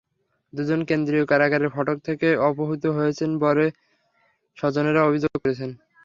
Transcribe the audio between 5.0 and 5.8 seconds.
অভিযোগ করেছেন।